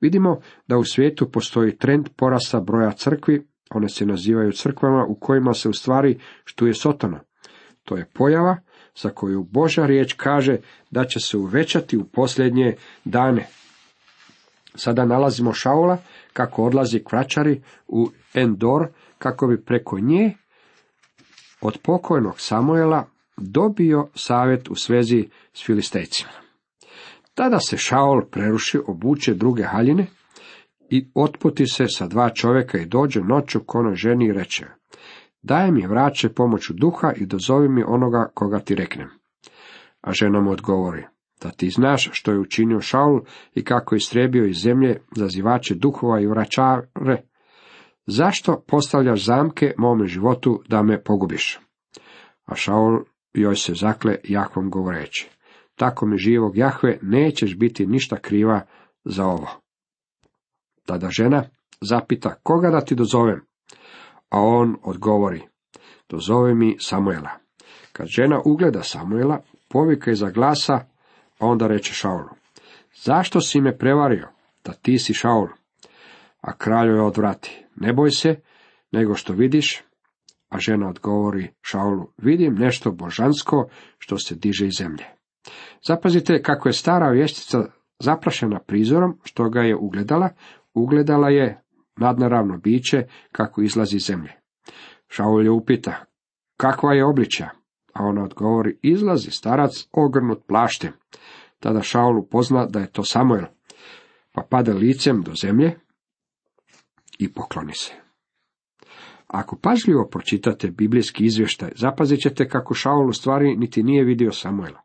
Vidimo 0.00 0.40
da 0.68 0.78
u 0.78 0.84
svijetu 0.84 1.30
postoji 1.30 1.76
trend 1.76 2.08
porasta 2.16 2.60
broja 2.60 2.90
crkvi, 2.90 3.46
one 3.70 3.88
se 3.88 4.06
nazivaju 4.06 4.52
crkvama 4.52 5.06
u 5.08 5.14
kojima 5.14 5.52
se 5.52 5.68
u 5.68 5.72
stvari 5.72 6.18
štuje 6.44 6.74
sotona. 6.74 7.20
To 7.84 7.96
je 7.96 8.06
pojava 8.12 8.56
za 8.96 9.10
koju 9.10 9.42
Boža 9.42 9.86
riječ 9.86 10.12
kaže 10.12 10.56
da 10.90 11.04
će 11.04 11.20
se 11.20 11.36
uvećati 11.36 11.96
u 11.96 12.04
posljednje 12.04 12.76
dane. 13.04 13.46
Sada 14.74 15.04
nalazimo 15.04 15.52
Šaula 15.52 15.98
kako 16.32 16.64
odlazi 16.64 17.04
kvačari 17.04 17.62
u 17.88 18.10
Endor 18.34 18.88
kako 19.18 19.46
bi 19.46 19.64
preko 19.64 19.98
nje 19.98 20.32
od 21.60 21.78
pokojnog 21.82 22.40
Samuela 22.40 23.04
dobio 23.36 24.08
savjet 24.14 24.68
u 24.68 24.74
svezi 24.74 25.28
s 25.52 25.66
filistejcima. 25.66 26.30
Tada 27.34 27.60
se 27.60 27.76
Šaul 27.76 28.22
preruši, 28.30 28.78
obuče 28.86 29.34
druge 29.34 29.62
haljine 29.62 30.06
i 30.90 31.08
otputi 31.14 31.66
se 31.66 31.84
sa 31.88 32.06
dva 32.06 32.30
čovjeka 32.30 32.78
i 32.78 32.86
dođe 32.86 33.20
noću 33.20 33.60
konoj 33.66 33.94
ženi 33.94 34.26
i 34.26 34.32
reče, 34.32 34.66
daj 35.44 35.70
mi 35.70 35.86
vraće 35.86 36.28
pomoću 36.28 36.72
duha 36.72 37.12
i 37.16 37.26
dozovi 37.26 37.68
mi 37.68 37.84
onoga 37.86 38.30
koga 38.34 38.58
ti 38.58 38.74
reknem. 38.74 39.08
A 40.00 40.12
žena 40.12 40.40
mu 40.40 40.50
odgovori, 40.50 41.04
da 41.42 41.50
ti 41.50 41.70
znaš 41.70 42.10
što 42.12 42.32
je 42.32 42.38
učinio 42.38 42.80
Šaul 42.80 43.20
i 43.54 43.64
kako 43.64 43.94
je 43.94 43.96
istrebio 43.96 44.46
iz 44.46 44.56
zemlje 44.56 45.00
zazivače 45.16 45.74
duhova 45.74 46.20
i 46.20 46.26
vraćare, 46.26 47.22
zašto 48.06 48.64
postavljaš 48.66 49.24
zamke 49.24 49.74
mome 49.78 50.06
životu 50.06 50.62
da 50.68 50.82
me 50.82 51.02
pogubiš? 51.02 51.60
A 52.44 52.54
Šaul 52.54 52.98
joj 53.32 53.56
se 53.56 53.74
zakle 53.74 54.16
Jahvom 54.24 54.70
govoreći, 54.70 55.30
tako 55.74 56.06
mi 56.06 56.18
živog 56.18 56.56
Jahve 56.56 56.98
nećeš 57.02 57.56
biti 57.58 57.86
ništa 57.86 58.16
kriva 58.16 58.60
za 59.04 59.26
ovo. 59.26 59.48
Tada 60.86 61.08
žena 61.10 61.44
zapita, 61.80 62.34
koga 62.42 62.70
da 62.70 62.80
ti 62.80 62.94
dozovem? 62.94 63.53
A 64.34 64.40
on 64.40 64.76
odgovori, 64.82 65.42
dozove 66.10 66.54
mi 66.54 66.76
Samuela. 66.80 67.30
Kad 67.92 68.06
žena 68.06 68.40
ugleda 68.44 68.82
Samuela, 68.82 69.42
povika 69.68 70.10
iza 70.10 70.30
glasa, 70.30 70.74
a 71.38 71.46
onda 71.46 71.66
reče 71.66 71.92
Šaulu, 71.92 72.28
zašto 73.04 73.40
si 73.40 73.60
me 73.60 73.78
prevario, 73.78 74.28
da 74.64 74.72
ti 74.72 74.98
si 74.98 75.14
Šaul? 75.14 75.48
A 76.40 76.56
kralju 76.56 76.94
je 76.94 77.02
odvrati, 77.02 77.64
ne 77.76 77.92
boj 77.92 78.10
se, 78.10 78.40
nego 78.92 79.14
što 79.14 79.32
vidiš, 79.32 79.82
a 80.48 80.58
žena 80.58 80.88
odgovori 80.88 81.48
Šaulu, 81.62 82.06
vidim 82.16 82.54
nešto 82.54 82.90
božansko 82.90 83.68
što 83.98 84.18
se 84.18 84.34
diže 84.34 84.66
iz 84.66 84.72
zemlje. 84.78 85.04
Zapazite 85.88 86.42
kako 86.42 86.68
je 86.68 86.72
stara 86.72 87.10
vještica 87.10 87.58
zaprašena 87.98 88.60
prizorom 88.66 89.18
što 89.24 89.48
ga 89.48 89.60
je 89.60 89.76
ugledala, 89.76 90.28
ugledala 90.74 91.28
je 91.28 91.63
nadnaravno 91.96 92.58
biće 92.58 93.06
kako 93.32 93.62
izlazi 93.62 93.96
iz 93.96 94.02
zemlje. 94.02 94.32
Šaul 95.08 95.44
je 95.44 95.50
upita, 95.50 96.04
kakva 96.56 96.94
je 96.94 97.04
obličja? 97.04 97.50
A 97.94 98.04
ona 98.04 98.24
odgovori, 98.24 98.78
izlazi 98.82 99.30
starac 99.30 99.86
ogrnut 99.92 100.46
plaštem. 100.46 100.92
Tada 101.60 101.82
Šaul 101.82 102.26
pozna 102.30 102.66
da 102.66 102.80
je 102.80 102.92
to 102.92 103.04
Samuel, 103.04 103.44
pa 104.32 104.42
pada 104.50 104.72
licem 104.72 105.22
do 105.22 105.32
zemlje 105.34 105.78
i 107.18 107.32
pokloni 107.32 107.72
se. 107.72 107.92
Ako 109.26 109.56
pažljivo 109.56 110.08
pročitate 110.08 110.70
biblijski 110.70 111.24
izvještaj, 111.24 111.70
zapazit 111.76 112.20
ćete 112.20 112.48
kako 112.48 112.74
Šaul 112.74 113.08
u 113.08 113.12
stvari 113.12 113.56
niti 113.56 113.82
nije 113.82 114.04
vidio 114.04 114.32
Samuela. 114.32 114.83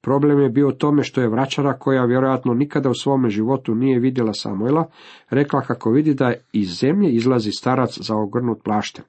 Problem 0.00 0.40
je 0.40 0.48
bio 0.48 0.68
u 0.68 0.72
tome 0.72 1.02
što 1.02 1.20
je 1.20 1.28
vraćara, 1.28 1.78
koja 1.78 2.04
vjerojatno 2.04 2.54
nikada 2.54 2.90
u 2.90 2.94
svome 2.94 3.30
životu 3.30 3.74
nije 3.74 3.98
vidjela 3.98 4.32
Samuela, 4.32 4.90
rekla 5.30 5.60
kako 5.60 5.90
vidi 5.90 6.14
da 6.14 6.32
iz 6.52 6.78
zemlje 6.78 7.10
izlazi 7.10 7.50
starac 7.52 7.98
za 7.98 8.16
ogrnut 8.16 8.62
plaštem. 8.64 9.04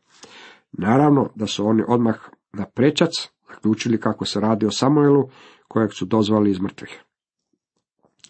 Naravno 0.71 1.29
da 1.35 1.47
su 1.47 1.65
oni 1.65 1.83
odmah 1.87 2.15
na 2.53 2.65
prečac 2.65 3.11
zaključili 3.49 3.99
kako 3.99 4.25
se 4.25 4.39
radi 4.39 4.65
o 4.65 4.71
Samuelu, 4.71 5.29
kojeg 5.67 5.93
su 5.93 6.05
dozvali 6.05 6.51
iz 6.51 6.61
mrtvih. 6.61 7.03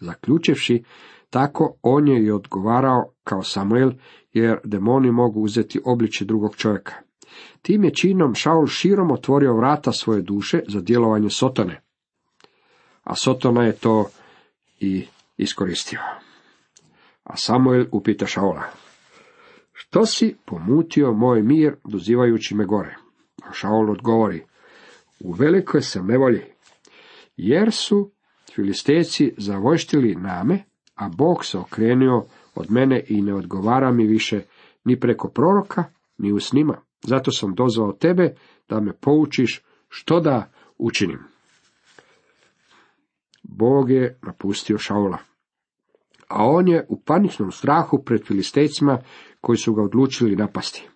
Zaključivši 0.01 0.83
tako, 1.29 1.74
on 1.81 2.07
je 2.07 2.24
i 2.24 2.31
odgovarao 2.31 3.12
kao 3.24 3.43
Samuel, 3.43 3.91
jer 4.33 4.57
demoni 4.63 5.12
mogu 5.12 5.41
uzeti 5.41 5.81
obličje 5.86 6.25
drugog 6.25 6.55
čovjeka. 6.55 6.93
Tim 7.62 7.83
je 7.83 7.93
činom 7.93 8.36
Šaul 8.36 8.67
širom 8.67 9.12
otvorio 9.12 9.55
vrata 9.55 9.91
svoje 9.91 10.21
duše 10.21 10.62
za 10.67 10.81
djelovanje 10.81 11.29
Sotone. 11.29 11.81
A 13.09 13.15
Sotona 13.15 13.63
je 13.63 13.73
to 13.73 14.09
i 14.79 15.05
iskoristio. 15.37 15.99
A 17.23 17.37
Samuel 17.37 17.85
upita 17.91 18.25
Šaula, 18.25 18.63
što 19.73 20.05
si 20.05 20.35
pomutio 20.45 21.13
moj 21.13 21.41
mir 21.41 21.75
dozivajući 21.83 22.55
me 22.55 22.65
gore? 22.65 22.95
A 23.43 23.53
Šaul 23.53 23.91
odgovori, 23.91 24.43
u 25.19 25.31
velikoj 25.31 25.81
sam 25.81 26.07
nevolji, 26.07 26.41
jer 27.37 27.71
su 27.71 28.11
filisteci 28.55 29.33
zavojštili 29.37 30.15
name, 30.15 30.63
a 30.95 31.09
Bog 31.09 31.45
se 31.45 31.57
okrenio 31.57 32.25
od 32.55 32.71
mene 32.71 33.03
i 33.07 33.21
ne 33.21 33.33
odgovara 33.33 33.91
mi 33.91 34.07
više 34.07 34.41
ni 34.83 34.99
preko 34.99 35.29
proroka, 35.29 35.83
ni 36.17 36.31
u 36.31 36.39
snima. 36.39 36.81
Zato 37.03 37.31
sam 37.31 37.55
dozvao 37.55 37.91
tebe 37.91 38.35
da 38.69 38.79
me 38.79 38.93
poučiš 38.93 39.63
što 39.87 40.19
da 40.19 40.51
učinim. 40.77 41.38
Bog 43.57 43.89
je 43.89 44.19
napustio 44.21 44.77
Šaula. 44.77 45.17
A 46.29 46.45
on 46.45 46.67
je 46.67 46.85
u 46.89 47.01
paničnom 47.05 47.51
strahu 47.51 48.03
pred 48.05 48.27
filistejcima 48.27 48.99
koji 49.41 49.57
su 49.57 49.73
ga 49.73 49.83
odlučili 49.83 50.35
napasti. 50.35 50.89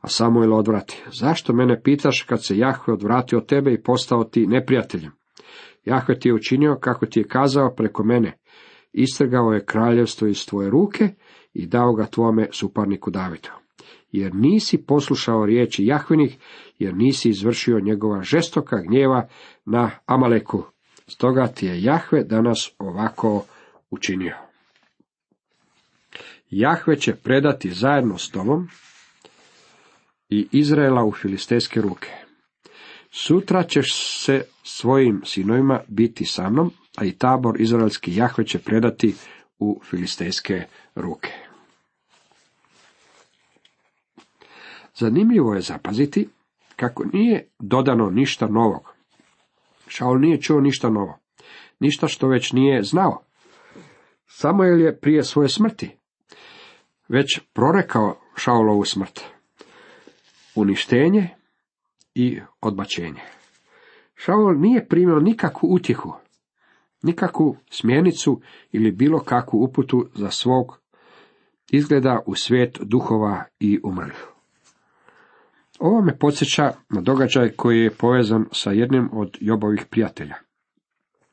A 0.00 0.08
Samuel 0.08 0.54
odvrati, 0.54 1.02
zašto 1.12 1.52
mene 1.52 1.82
pitaš 1.82 2.22
kad 2.22 2.44
se 2.44 2.58
Jahve 2.58 2.92
odvratio 2.92 3.38
od 3.38 3.46
tebe 3.46 3.72
i 3.72 3.82
postao 3.82 4.24
ti 4.24 4.46
neprijateljem? 4.46 5.12
Jahve 5.84 6.18
ti 6.18 6.28
je 6.28 6.34
učinio 6.34 6.78
kako 6.80 7.06
ti 7.06 7.20
je 7.20 7.28
kazao 7.28 7.74
preko 7.74 8.04
mene, 8.04 8.38
istrgao 8.92 9.52
je 9.52 9.64
kraljevstvo 9.64 10.28
iz 10.28 10.46
tvoje 10.46 10.70
ruke 10.70 11.08
i 11.52 11.66
dao 11.66 11.94
ga 11.94 12.06
tvome 12.06 12.48
suparniku 12.52 13.10
Davidu. 13.10 13.48
Jer 14.10 14.34
nisi 14.34 14.84
poslušao 14.86 15.46
riječi 15.46 15.86
Jahvinih, 15.86 16.38
jer 16.78 16.94
nisi 16.94 17.28
izvršio 17.28 17.80
njegova 17.80 18.22
žestoka 18.22 18.82
gnjeva 18.82 19.28
na 19.64 19.90
Amaleku. 20.06 20.71
Stoga 21.06 21.46
ti 21.46 21.66
je 21.66 21.82
Jahve 21.82 22.24
danas 22.24 22.70
ovako 22.78 23.44
učinio. 23.90 24.36
Jahve 26.50 27.00
će 27.00 27.14
predati 27.14 27.70
zajedno 27.70 28.18
s 28.18 28.30
tobom 28.30 28.68
i 30.28 30.48
Izraela 30.52 31.04
u 31.04 31.12
filistejske 31.12 31.80
ruke. 31.80 32.10
Sutra 33.10 33.62
ćeš 33.62 33.86
se 34.24 34.44
svojim 34.62 35.22
sinovima 35.24 35.80
biti 35.88 36.24
sa 36.24 36.50
mnom, 36.50 36.72
a 36.96 37.04
i 37.04 37.12
tabor 37.12 37.60
izraelski 37.60 38.16
Jahve 38.16 38.46
će 38.46 38.58
predati 38.58 39.14
u 39.58 39.80
filistejske 39.84 40.62
ruke. 40.94 41.32
Zanimljivo 44.94 45.54
je 45.54 45.60
zapaziti 45.60 46.28
kako 46.76 47.04
nije 47.12 47.48
dodano 47.58 48.10
ništa 48.10 48.46
novog. 48.46 48.91
Šaul 49.94 50.20
nije 50.20 50.40
čuo 50.40 50.60
ništa 50.60 50.90
novo, 50.90 51.18
ništa 51.80 52.08
što 52.08 52.28
već 52.28 52.52
nije 52.52 52.82
znao. 52.82 53.22
Samuel 54.26 54.80
je 54.80 55.00
prije 55.00 55.24
svoje 55.24 55.48
smrti 55.48 55.96
već 57.08 57.40
prorekao 57.52 58.20
Šaulovu 58.36 58.84
smrt. 58.84 59.20
Uništenje 60.54 61.28
i 62.14 62.40
odbačenje. 62.60 63.20
Šaul 64.14 64.60
nije 64.60 64.88
primio 64.88 65.20
nikakvu 65.20 65.68
utjehu, 65.74 66.12
nikakvu 67.02 67.56
smjenicu 67.70 68.40
ili 68.72 68.92
bilo 68.92 69.18
kakvu 69.18 69.58
uputu 69.58 70.08
za 70.14 70.30
svog 70.30 70.80
izgleda 71.70 72.22
u 72.26 72.34
svijet 72.34 72.78
duhova 72.80 73.44
i 73.60 73.80
umrlih. 73.84 74.31
Ovo 75.82 76.02
me 76.02 76.18
podsjeća 76.18 76.72
na 76.90 77.00
događaj 77.00 77.48
koji 77.48 77.80
je 77.80 77.90
povezan 77.90 78.46
sa 78.52 78.70
jednim 78.70 79.08
od 79.12 79.38
Jobovih 79.40 79.86
prijatelja. 79.90 80.34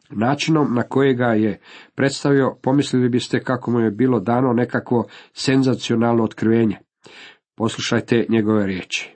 Načinom 0.09 0.73
na 0.75 0.83
kojega 0.83 1.25
je 1.25 1.61
predstavio, 1.95 2.57
pomislili 2.61 3.09
biste 3.09 3.43
kako 3.43 3.71
mu 3.71 3.79
je 3.79 3.91
bilo 3.91 4.19
dano 4.19 4.53
nekakvo 4.53 5.07
senzacionalno 5.33 6.23
otkrivenje. 6.23 6.77
Poslušajte 7.55 8.25
njegove 8.29 8.65
riječi. 8.65 9.15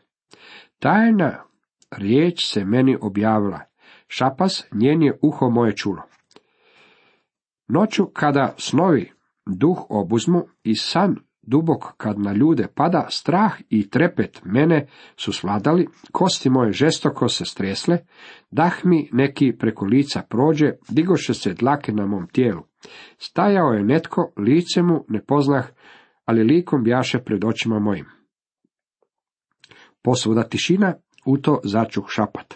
Tajna 0.79 1.43
riječ 1.91 2.45
se 2.45 2.65
meni 2.65 2.97
objavila, 3.01 3.59
šapas 4.07 4.65
njen 4.71 5.03
je 5.03 5.17
uho 5.21 5.49
moje 5.49 5.75
čulo. 5.75 6.01
Noću 7.67 8.05
kada 8.05 8.55
snovi 8.57 9.11
duh 9.45 9.85
obuzmu 9.89 10.43
i 10.63 10.75
san 10.75 11.15
dubok 11.43 11.97
kad 11.97 12.19
na 12.19 12.33
ljude 12.33 12.67
pada, 12.75 13.07
strah 13.09 13.53
i 13.69 13.89
trepet 13.89 14.41
mene 14.45 14.87
su 15.15 15.33
svladali, 15.33 15.87
kosti 16.11 16.49
moje 16.49 16.71
žestoko 16.71 17.29
se 17.29 17.45
stresle, 17.45 17.97
dah 18.51 18.73
mi 18.83 19.09
neki 19.11 19.53
preko 19.59 19.85
lica 19.85 20.21
prođe, 20.29 20.71
digoše 20.89 21.33
se 21.33 21.53
dlake 21.53 21.91
na 21.91 22.05
mom 22.05 22.27
tijelu. 22.27 22.61
Stajao 23.17 23.73
je 23.73 23.83
netko, 23.83 24.33
lice 24.37 24.81
mu 24.81 25.05
ne 25.07 25.25
poznah, 25.25 25.65
ali 26.25 26.43
likom 26.43 26.83
bjaše 26.83 27.19
pred 27.19 27.45
očima 27.45 27.79
mojim. 27.79 28.05
Posvuda 30.01 30.43
tišina, 30.43 30.93
u 31.25 31.37
to 31.37 31.59
začuh 31.63 32.05
šapat. 32.09 32.53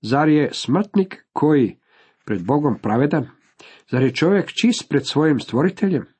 Zar 0.00 0.28
je 0.28 0.50
smrtnik 0.52 1.26
koji 1.32 1.78
pred 2.24 2.46
Bogom 2.46 2.78
pravedan? 2.82 3.28
Zar 3.90 4.02
je 4.02 4.14
čovjek 4.14 4.52
čist 4.52 4.88
pred 4.88 5.06
svojim 5.06 5.40
stvoriteljem? 5.40 6.15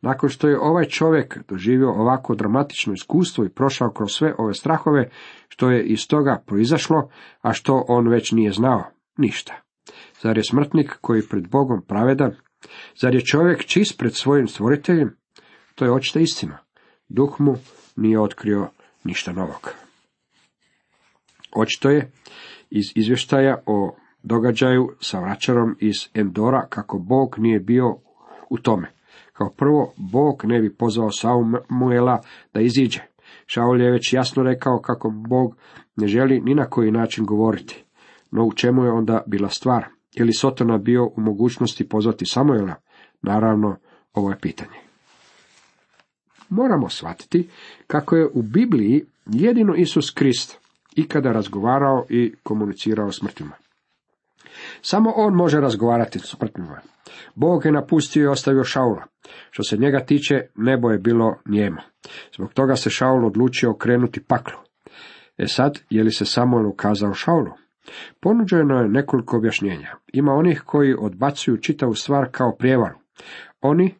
Nakon 0.00 0.28
što 0.28 0.48
je 0.48 0.60
ovaj 0.60 0.84
čovjek 0.84 1.38
doživio 1.48 1.90
ovako 1.90 2.34
dramatično 2.34 2.92
iskustvo 2.92 3.44
i 3.44 3.48
prošao 3.48 3.90
kroz 3.90 4.10
sve 4.10 4.34
ove 4.38 4.54
strahove, 4.54 5.10
što 5.48 5.70
je 5.70 5.84
iz 5.84 6.08
toga 6.08 6.42
proizašlo, 6.46 7.10
a 7.40 7.52
što 7.52 7.84
on 7.88 8.08
već 8.08 8.32
nije 8.32 8.52
znao, 8.52 8.84
ništa. 9.16 9.54
Zar 10.22 10.36
je 10.36 10.42
smrtnik 10.50 10.98
koji 11.00 11.28
pred 11.28 11.48
Bogom 11.48 11.82
pravedan? 11.88 12.34
Zar 13.00 13.14
je 13.14 13.24
čovjek 13.24 13.64
čist 13.64 13.98
pred 13.98 14.14
svojim 14.14 14.48
stvoriteljem? 14.48 15.16
To 15.74 15.84
je 15.84 15.92
očita 15.92 16.20
istina. 16.20 16.58
Duh 17.08 17.40
mu 17.40 17.56
nije 17.96 18.20
otkrio 18.20 18.68
ništa 19.04 19.32
novog. 19.32 19.74
Očito 21.56 21.90
je 21.90 22.10
iz 22.70 22.84
izvještaja 22.94 23.62
o 23.66 23.96
događaju 24.22 24.88
sa 25.00 25.20
vraćarom 25.20 25.76
iz 25.80 26.08
Endora 26.14 26.66
kako 26.68 26.98
Bog 26.98 27.34
nije 27.38 27.60
bio 27.60 27.96
u 28.50 28.58
tome. 28.58 28.97
Kao 29.38 29.50
prvo, 29.50 29.92
Bog 29.96 30.44
ne 30.44 30.60
bi 30.60 30.74
pozvao 30.74 31.10
Samuela 31.10 32.20
da 32.54 32.60
iziđe. 32.60 33.00
Šaul 33.46 33.80
je 33.80 33.90
već 33.90 34.12
jasno 34.12 34.42
rekao 34.42 34.78
kako 34.78 35.10
Bog 35.28 35.56
ne 35.96 36.06
želi 36.06 36.40
ni 36.40 36.54
na 36.54 36.64
koji 36.64 36.90
način 36.90 37.24
govoriti. 37.24 37.84
No 38.30 38.44
u 38.44 38.52
čemu 38.52 38.84
je 38.84 38.90
onda 38.90 39.22
bila 39.26 39.48
stvar? 39.48 39.84
Je 40.14 40.24
li 40.24 40.32
Sotona 40.32 40.78
bio 40.78 41.06
u 41.06 41.20
mogućnosti 41.20 41.88
pozvati 41.88 42.26
Samuela? 42.26 42.74
Naravno, 43.22 43.76
ovo 44.14 44.30
je 44.30 44.38
pitanje. 44.38 44.78
Moramo 46.48 46.88
shvatiti 46.88 47.48
kako 47.86 48.16
je 48.16 48.28
u 48.34 48.42
Bibliji 48.42 49.04
jedino 49.26 49.74
Isus 49.74 50.10
Krist 50.10 50.58
ikada 50.96 51.32
razgovarao 51.32 52.04
i 52.08 52.34
komunicirao 52.42 53.12
s 53.12 53.22
mrtvima. 53.22 53.52
Samo 54.82 55.12
on 55.16 55.34
može 55.34 55.60
razgovarati 55.60 56.18
s 56.18 56.40
mrtvima. 56.42 56.80
Bog 57.34 57.64
je 57.64 57.72
napustio 57.72 58.22
i 58.22 58.26
ostavio 58.26 58.64
Šaula. 58.64 59.04
Što 59.50 59.62
se 59.62 59.76
njega 59.76 60.00
tiče, 60.00 60.40
nebo 60.54 60.90
je 60.90 60.98
bilo 60.98 61.36
njemo. 61.46 61.80
Zbog 62.36 62.52
toga 62.52 62.76
se 62.76 62.90
Šaul 62.90 63.26
odlučio 63.26 63.70
okrenuti 63.70 64.24
paklu. 64.24 64.58
E 65.38 65.46
sad, 65.46 65.78
je 65.90 66.04
li 66.04 66.12
se 66.12 66.24
Samuel 66.24 66.66
ukazao 66.66 67.14
Šaulu? 67.14 67.50
Ponuđeno 68.20 68.74
je 68.74 68.88
nekoliko 68.88 69.36
objašnjenja. 69.36 69.94
Ima 70.12 70.32
onih 70.32 70.62
koji 70.66 70.94
odbacuju 71.00 71.56
čitavu 71.56 71.94
stvar 71.94 72.28
kao 72.30 72.56
prijevaru. 72.58 72.98
Oni 73.60 73.94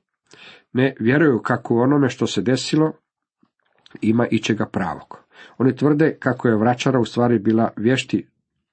ne 0.72 0.94
vjeruju 1.00 1.40
kako 1.42 1.74
u 1.74 1.78
onome 1.78 2.08
što 2.08 2.26
se 2.26 2.42
desilo 2.42 2.92
ima 4.00 4.26
ičega 4.26 4.66
pravog. 4.66 5.18
Oni 5.58 5.76
tvrde 5.76 6.16
kako 6.18 6.48
je 6.48 6.56
vraćara 6.56 7.00
u 7.00 7.04
stvari 7.04 7.38
bila 7.38 7.70
vješti 7.76 8.26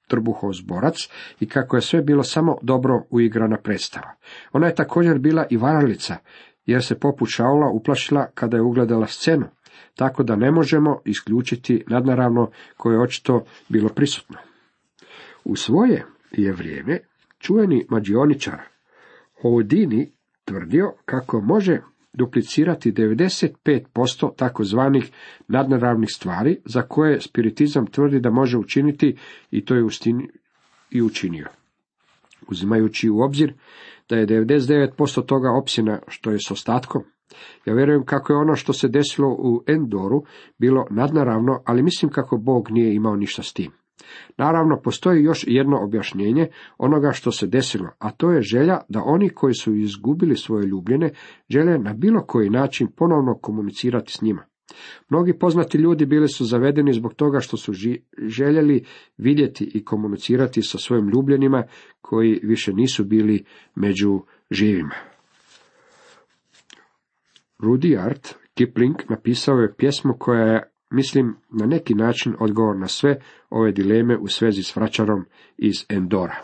trbuhov 0.08 0.54
zborac 0.54 1.10
i 1.40 1.50
kako 1.50 1.76
je 1.76 1.82
sve 1.82 2.02
bilo 2.02 2.24
samo 2.24 2.58
dobro 2.62 3.04
uigrana 3.10 3.58
predstava. 3.58 4.14
Ona 4.54 4.68
je 4.68 4.76
također 4.76 5.20
bila 5.20 5.46
i 5.50 5.58
varalica, 5.58 6.18
jer 6.66 6.84
se 6.84 7.00
poput 7.00 7.30
Šaula 7.30 7.70
uplašila 7.70 8.28
kada 8.34 8.58
je 8.58 8.64
ugledala 8.64 9.08
scenu, 9.08 9.46
tako 9.96 10.24
da 10.24 10.36
ne 10.36 10.52
možemo 10.52 11.02
isključiti 11.06 11.84
nadnaravno 11.88 12.50
koje 12.78 12.96
je 12.96 13.02
očito 13.02 13.44
bilo 13.70 13.90
prisutno. 13.90 14.38
U 15.44 15.56
svoje 15.56 16.06
je 16.32 16.52
vrijeme 16.52 17.00
čuveni 17.40 17.86
mađioničar 17.90 18.62
Houdini 19.42 20.12
tvrdio 20.46 20.94
kako 21.06 21.42
može 21.42 21.82
duplicirati 22.18 22.92
95% 22.92 24.36
takozvanih 24.36 25.12
nadnaravnih 25.48 26.10
stvari 26.16 26.58
za 26.66 26.82
koje 26.82 27.22
spiritizam 27.22 27.86
tvrdi 27.86 28.20
da 28.20 28.30
može 28.30 28.58
učiniti 28.58 29.18
i 29.52 29.66
to 29.66 29.76
je 29.76 29.84
i 30.92 31.02
učinio. 31.02 31.48
Uzimajući 32.48 33.10
u 33.10 33.20
obzir 33.20 33.54
da 34.10 34.16
je 34.16 34.28
99% 34.28 35.26
toga 35.26 35.52
opsjena 35.62 36.00
što 36.08 36.32
je 36.32 36.40
s 36.40 36.52
ostatkom, 36.52 37.04
ja 37.66 37.74
vjerujem 37.74 38.06
kako 38.06 38.34
je 38.34 38.38
ono 38.38 38.56
što 38.56 38.74
se 38.74 38.88
desilo 38.88 39.30
u 39.30 39.64
Endoru 39.68 40.24
bilo 40.58 40.86
nadnaravno, 40.92 41.62
ali 41.66 41.84
mislim 41.84 42.12
kako 42.12 42.38
Bog 42.38 42.72
nije 42.72 42.96
imao 42.96 43.16
ništa 43.16 43.44
s 43.44 43.54
tim. 43.54 43.72
Naravno, 44.38 44.82
postoji 44.82 45.24
još 45.24 45.44
jedno 45.48 45.84
objašnjenje 45.84 46.48
onoga 46.78 47.12
što 47.12 47.32
se 47.32 47.48
desilo, 47.48 47.90
a 48.00 48.12
to 48.12 48.32
je 48.32 48.42
želja 48.42 48.80
da 48.90 49.02
oni 49.06 49.30
koji 49.30 49.54
su 49.54 49.76
izgubili 49.76 50.36
svoje 50.36 50.68
ljubljene 50.68 51.10
žele 51.50 51.78
na 51.78 51.94
bilo 51.94 52.26
koji 52.26 52.50
način 52.50 52.88
ponovno 52.96 53.38
komunicirati 53.42 54.14
s 54.14 54.22
njima. 54.22 54.46
Mnogi 55.10 55.40
poznati 55.40 55.78
ljudi 55.78 56.06
bili 56.06 56.28
su 56.28 56.46
zavedeni 56.46 56.94
zbog 56.94 57.14
toga 57.14 57.40
što 57.40 57.58
su 57.58 57.74
željeli 58.18 58.86
vidjeti 59.18 59.72
i 59.74 59.86
komunicirati 59.86 60.62
sa 60.62 60.78
svojim 60.78 61.10
ljubljenima 61.10 61.64
koji 62.02 62.40
više 62.44 62.74
nisu 62.74 63.04
bili 63.04 63.46
među 63.76 64.22
živima. 64.52 64.96
Rudyard 67.60 68.34
Kipling 68.53 68.96
napisao 69.10 69.56
je 69.56 69.74
pjesmu 69.77 70.14
koja 70.20 70.42
je 70.42 70.75
mislim, 70.96 71.36
na 71.50 71.66
neki 71.66 71.94
način 71.94 72.36
odgovor 72.40 72.77
na 72.77 72.88
sve 72.88 73.20
ove 73.50 73.72
dileme 73.72 74.18
u 74.18 74.27
svezi 74.27 74.64
s 74.64 74.75
vraćarom 74.75 75.25
iz 75.58 75.86
Endora. 75.90 76.36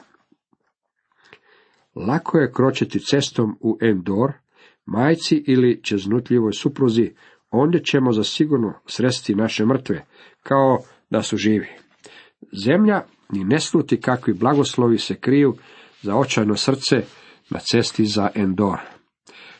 Lako 1.96 2.38
je 2.38 2.52
kročiti 2.52 3.00
cestom 3.00 3.58
u 3.60 3.78
Endor, 3.82 4.32
majci 4.86 5.44
ili 5.48 5.84
čeznutljivoj 5.84 6.54
supruzi, 6.54 7.12
onda 7.50 7.80
ćemo 7.80 8.12
zasigurno 8.12 8.74
sresti 8.86 9.36
naše 9.36 9.66
mrtve, 9.66 10.06
kao 10.44 10.78
da 11.10 11.22
su 11.22 11.38
živi. 11.38 11.68
Zemlja 12.66 13.02
ni 13.30 13.44
ne 13.44 13.60
sluti 13.60 14.02
kakvi 14.02 14.34
blagoslovi 14.34 14.98
se 14.98 15.16
kriju 15.16 15.56
za 16.02 16.16
očajno 16.16 16.56
srce 16.56 16.96
na 17.50 17.60
cesti 17.60 18.06
za 18.06 18.30
Endor. 18.36 18.80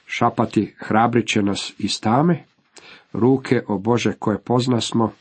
Šapati 0.06 0.76
hrabrit 0.78 1.28
će 1.28 1.42
nas 1.42 1.74
iz 1.78 2.02
tame, 2.02 2.44
ruke, 3.14 3.62
o 3.68 3.78
Bože, 3.78 4.14
koje 4.20 4.44
poznasmo, 4.44 5.12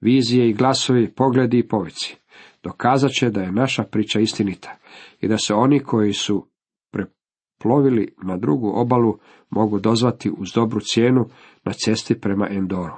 vizije 0.00 0.50
i 0.50 0.54
glasovi, 0.54 1.12
pogledi 1.14 1.58
i 1.58 1.68
povici. 1.68 2.16
Dokazat 2.62 3.10
će 3.10 3.30
da 3.30 3.40
je 3.40 3.52
naša 3.52 3.84
priča 3.84 4.20
istinita 4.20 4.76
i 5.20 5.28
da 5.28 5.38
se 5.38 5.54
oni 5.54 5.80
koji 5.80 6.12
su 6.12 6.46
preplovili 6.92 8.14
na 8.22 8.36
drugu 8.36 8.72
obalu 8.74 9.18
mogu 9.50 9.78
dozvati 9.78 10.30
uz 10.38 10.48
dobru 10.54 10.80
cijenu 10.80 11.28
na 11.64 11.72
cesti 11.72 12.20
prema 12.20 12.48
Endoru. 12.50 12.94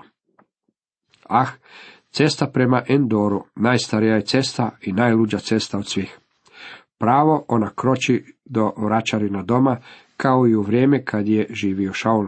Ah, 1.28 1.48
cesta 2.10 2.46
prema 2.46 2.82
Endoru 2.88 3.44
najstarija 3.56 4.14
je 4.14 4.24
cesta 4.24 4.70
i 4.80 4.92
najluđa 4.92 5.38
cesta 5.38 5.78
od 5.78 5.86
svih. 5.86 6.18
Pravo 6.98 7.44
ona 7.48 7.70
kroči 7.76 8.24
do 8.44 8.72
vraćarina 8.76 9.42
doma, 9.42 9.76
kao 10.16 10.46
i 10.46 10.54
u 10.54 10.62
vrijeme 10.62 11.04
kad 11.04 11.28
je 11.28 11.46
živio 11.50 11.92
Šaul 11.92 12.26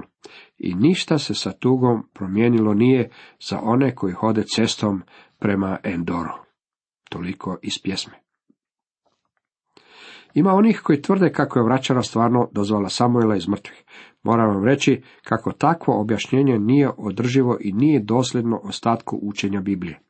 i 0.59 0.75
ništa 0.75 1.19
se 1.19 1.35
sa 1.35 1.53
tugom 1.53 2.09
promijenilo 2.15 2.75
nije 2.75 3.11
za 3.49 3.61
one 3.63 3.95
koji 3.95 4.13
hode 4.13 4.43
cestom 4.57 5.03
prema 5.39 5.79
Endoru. 5.83 6.33
Toliko 7.11 7.59
iz 7.63 7.73
pjesme. 7.83 8.13
Ima 10.35 10.53
onih 10.53 10.81
koji 10.85 11.03
tvrde 11.03 11.33
kako 11.33 11.59
je 11.59 11.65
vraćara 11.65 12.03
stvarno 12.03 12.49
dozvala 12.53 12.89
Samuela 12.89 13.37
iz 13.37 13.49
mrtvih. 13.49 13.85
Moram 14.23 14.55
vam 14.55 14.65
reći 14.65 15.03
kako 15.25 15.53
takvo 15.53 16.01
objašnjenje 16.01 16.59
nije 16.59 16.91
održivo 16.97 17.57
i 17.61 17.73
nije 17.73 18.01
dosljedno 18.01 18.61
ostatku 18.63 19.19
učenja 19.23 19.61
Biblije. 19.61 20.01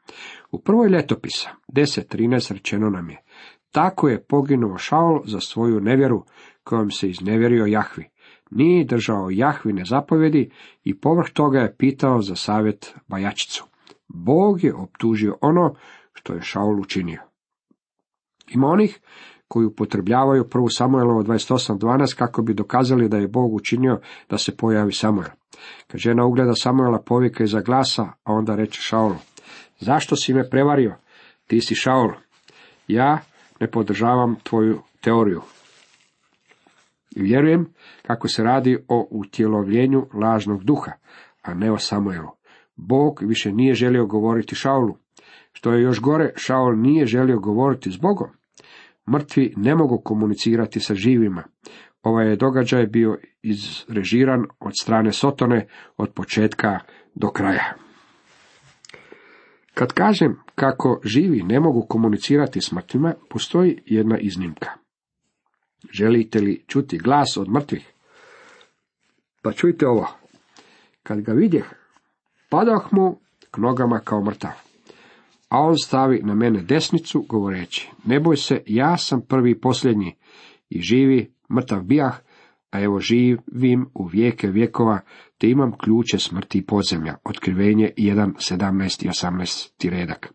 U 0.50 0.60
prvoj 0.60 0.88
letopisa 0.88 1.50
10.13 1.68 2.52
rečeno 2.52 2.90
nam 2.90 3.10
je 3.10 3.22
tako 3.76 4.08
je 4.08 4.24
poginuo 4.24 4.78
Šaul 4.78 5.20
za 5.24 5.40
svoju 5.40 5.80
nevjeru 5.80 6.24
kojom 6.64 6.90
se 6.90 7.08
iznevjerio 7.08 7.66
Jahvi 7.66 8.08
nije 8.50 8.84
držao 8.84 9.30
Jahvine 9.30 9.84
zapovjedi 9.84 10.50
i 10.84 10.98
povrh 11.00 11.30
toga 11.30 11.58
je 11.58 11.76
pitao 11.76 12.22
za 12.22 12.34
savjet 12.34 12.94
Bajačicu. 13.06 13.64
Bog 14.08 14.64
je 14.64 14.74
optužio 14.74 15.36
ono 15.40 15.74
što 16.12 16.32
je 16.32 16.42
Šaul 16.42 16.80
učinio. 16.80 17.22
Ima 18.48 18.66
onih 18.66 19.00
koji 19.48 19.66
upotrebljavaju 19.66 20.48
prvu 20.48 20.68
Samuelovo 20.68 21.22
28.12 21.22 22.16
kako 22.16 22.42
bi 22.42 22.54
dokazali 22.54 23.08
da 23.08 23.16
je 23.16 23.28
Bog 23.28 23.54
učinio 23.54 24.00
da 24.30 24.38
se 24.38 24.56
pojavi 24.56 24.92
Samuel. 24.92 25.28
Kad 25.86 26.00
žena 26.00 26.24
ugleda 26.24 26.54
Samuela 26.54 27.02
povika 27.02 27.44
iza 27.44 27.60
glasa, 27.60 28.02
a 28.02 28.32
onda 28.32 28.56
reče 28.56 28.80
Šaulu, 28.80 29.16
zašto 29.80 30.16
si 30.16 30.34
me 30.34 30.50
prevario? 30.50 30.94
Ti 31.46 31.60
si 31.60 31.74
Šaul. 31.74 32.10
Ja 32.88 33.18
ne 33.60 33.70
podržavam 33.70 34.36
tvoju 34.42 34.80
teoriju. 35.00 35.42
Vjerujem 37.16 37.66
kako 38.02 38.28
se 38.28 38.42
radi 38.42 38.78
o 38.88 39.08
utjelovljenju 39.10 40.06
lažnog 40.14 40.64
duha, 40.64 40.92
a 41.42 41.54
ne 41.54 41.72
o 41.72 41.78
Samuelu. 41.78 42.28
Bog 42.76 43.18
više 43.22 43.52
nije 43.52 43.74
želio 43.74 44.06
govoriti 44.06 44.54
Šaulu. 44.54 44.96
Što 45.52 45.72
je 45.72 45.82
još 45.82 46.00
gore, 46.00 46.32
Šaul 46.36 46.76
nije 46.76 47.06
želio 47.06 47.38
govoriti 47.38 47.90
s 47.90 47.96
Bogom. 47.96 48.28
Mrtvi 49.10 49.54
ne 49.56 49.74
mogu 49.74 50.00
komunicirati 50.04 50.80
sa 50.80 50.94
živima. 50.94 51.42
Ovaj 52.02 52.28
je 52.28 52.36
događaj 52.36 52.86
bio 52.86 53.18
izrežiran 53.42 54.44
od 54.60 54.72
strane 54.80 55.12
Sotone 55.12 55.66
od 55.96 56.12
početka 56.12 56.78
do 57.14 57.30
kraja. 57.30 57.74
Kad 59.74 59.92
kažem 59.92 60.36
kako 60.54 61.00
živi 61.04 61.42
ne 61.42 61.60
mogu 61.60 61.86
komunicirati 61.88 62.60
s 62.60 62.72
mrtvima, 62.72 63.14
postoji 63.30 63.82
jedna 63.86 64.18
iznimka. 64.18 64.70
Želite 65.92 66.40
li 66.40 66.64
čuti 66.66 66.98
glas 66.98 67.36
od 67.36 67.48
mrtvih? 67.48 67.92
Pa 69.42 69.52
čujte 69.52 69.86
ovo. 69.86 70.08
Kad 71.02 71.20
ga 71.20 71.32
vidjeh, 71.32 71.64
padah 72.48 72.92
mu 72.92 73.18
k 73.50 73.58
nogama 73.58 73.98
kao 73.98 74.24
mrtav. 74.24 74.50
A 75.48 75.60
on 75.60 75.78
stavi 75.78 76.20
na 76.22 76.34
mene 76.34 76.62
desnicu, 76.62 77.24
govoreći, 77.28 77.90
ne 78.04 78.20
boj 78.20 78.36
se, 78.36 78.62
ja 78.66 78.96
sam 78.96 79.20
prvi 79.20 79.50
i 79.50 79.60
posljednji, 79.60 80.14
i 80.70 80.80
živi, 80.80 81.32
mrtav 81.50 81.82
bijah, 81.82 82.18
a 82.70 82.80
evo 82.80 83.00
živim 83.00 83.86
u 83.94 84.06
vijeke 84.06 84.48
vjekova, 84.48 85.00
te 85.38 85.48
imam 85.50 85.78
ključe 85.78 86.18
smrti 86.18 86.58
i 86.58 86.66
podzemlja. 86.66 87.16
Otkrivenje 87.24 87.92
1, 87.96 88.32
17 88.52 89.04
i 89.04 89.08
18 89.08 89.90
redak. 89.90 90.32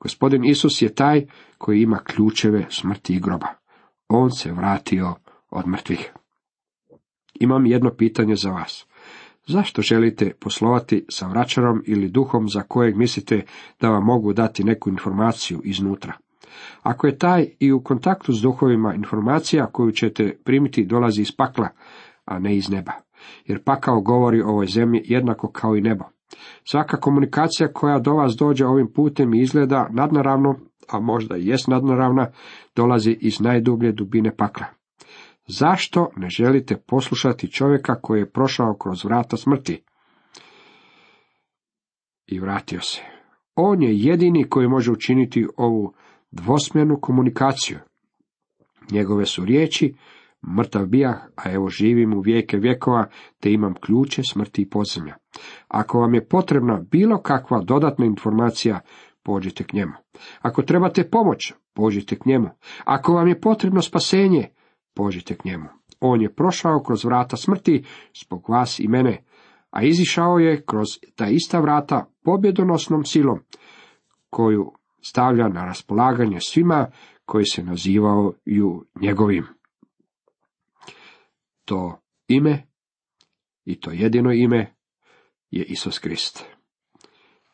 Gospodin 0.00 0.44
Isus 0.44 0.82
je 0.82 0.94
taj 0.94 1.26
koji 1.58 1.82
ima 1.82 1.98
ključeve 2.04 2.66
smrti 2.70 3.14
i 3.14 3.20
groba. 3.20 3.65
On 4.08 4.30
se 4.30 4.52
vratio 4.52 5.14
od 5.50 5.66
mrtvih. 5.66 6.12
Imam 7.40 7.66
jedno 7.66 7.90
pitanje 7.90 8.36
za 8.36 8.50
vas. 8.50 8.86
Zašto 9.46 9.82
želite 9.82 10.32
poslovati 10.40 11.06
sa 11.10 11.26
vračarom 11.26 11.82
ili 11.86 12.08
duhom 12.08 12.48
za 12.48 12.62
kojeg 12.62 12.96
mislite 12.96 13.42
da 13.80 13.90
vam 13.90 14.04
mogu 14.04 14.32
dati 14.32 14.64
neku 14.64 14.90
informaciju 14.90 15.60
iznutra? 15.64 16.12
Ako 16.82 17.06
je 17.06 17.18
taj 17.18 17.46
i 17.60 17.72
u 17.72 17.80
kontaktu 17.80 18.32
s 18.32 18.40
duhovima 18.40 18.94
informacija 18.94 19.66
koju 19.66 19.92
ćete 19.92 20.36
primiti 20.44 20.84
dolazi 20.84 21.22
iz 21.22 21.32
pakla, 21.36 21.68
a 22.24 22.38
ne 22.38 22.56
iz 22.56 22.70
neba. 22.70 22.92
Jer 23.44 23.64
pakao 23.64 24.00
govori 24.00 24.42
o 24.42 24.48
ovoj 24.48 24.66
zemlji 24.66 25.02
jednako 25.04 25.50
kao 25.50 25.76
i 25.76 25.80
nebo. 25.80 26.04
Svaka 26.64 26.96
komunikacija 26.96 27.72
koja 27.72 27.98
do 27.98 28.14
vas 28.14 28.34
dođe 28.38 28.66
ovim 28.66 28.92
putem 28.92 29.34
i 29.34 29.40
izgleda 29.40 29.88
nadnaravno, 29.90 30.54
a 30.88 31.00
možda 31.00 31.36
i 31.36 31.46
jest 31.46 31.68
nadnaravna, 31.68 32.30
dolazi 32.76 33.16
iz 33.20 33.40
najdublje 33.40 33.92
dubine 33.92 34.36
pakla. 34.36 34.66
Zašto 35.46 36.10
ne 36.16 36.28
želite 36.28 36.76
poslušati 36.76 37.52
čovjeka 37.52 38.00
koji 38.00 38.20
je 38.20 38.30
prošao 38.30 38.74
kroz 38.74 39.04
vrata 39.04 39.36
smrti? 39.36 39.82
I 42.26 42.40
vratio 42.40 42.80
se. 42.80 43.02
On 43.54 43.82
je 43.82 43.98
jedini 43.98 44.48
koji 44.48 44.68
može 44.68 44.92
učiniti 44.92 45.46
ovu 45.56 45.94
dvosmjernu 46.30 46.98
komunikaciju. 47.00 47.78
Njegove 48.90 49.26
su 49.26 49.44
riječi, 49.44 49.94
mrtav 50.58 50.86
bijah, 50.86 51.16
a 51.36 51.52
evo 51.52 51.68
živim 51.68 52.14
u 52.14 52.20
vijeke 52.20 52.56
vjekova, 52.56 53.08
te 53.40 53.52
imam 53.52 53.74
ključe 53.74 54.22
smrti 54.22 54.62
i 54.62 54.68
podzemlja. 54.68 55.14
Ako 55.68 56.00
vam 56.00 56.14
je 56.14 56.28
potrebna 56.28 56.82
bilo 56.90 57.22
kakva 57.22 57.62
dodatna 57.62 58.06
informacija, 58.06 58.80
pođite 59.26 59.64
k 59.64 59.72
njemu. 59.72 59.92
Ako 60.40 60.62
trebate 60.62 61.10
pomoć, 61.10 61.52
pođite 61.74 62.18
k 62.18 62.26
njemu. 62.26 62.48
Ako 62.84 63.12
vam 63.12 63.28
je 63.28 63.40
potrebno 63.40 63.82
spasenje, 63.82 64.48
pođite 64.94 65.36
k 65.36 65.44
njemu. 65.44 65.68
On 66.00 66.22
je 66.22 66.34
prošao 66.34 66.82
kroz 66.82 67.04
vrata 67.04 67.36
smrti 67.36 67.84
zbog 68.24 68.48
vas 68.48 68.78
i 68.78 68.88
mene, 68.88 69.24
a 69.70 69.82
izišao 69.82 70.38
je 70.38 70.64
kroz 70.66 70.86
ta 71.14 71.26
ista 71.26 71.60
vrata 71.60 72.06
pobjedonosnom 72.22 73.04
silom, 73.04 73.38
koju 74.30 74.72
stavlja 75.00 75.48
na 75.48 75.64
raspolaganje 75.64 76.38
svima 76.40 76.86
koji 77.24 77.44
se 77.44 77.62
nazivaju 77.62 78.84
njegovim. 79.00 79.46
To 81.64 82.00
ime 82.28 82.62
i 83.64 83.80
to 83.80 83.90
jedino 83.90 84.32
ime 84.32 84.74
je 85.50 85.64
Isus 85.64 85.98
Krist. 85.98 86.55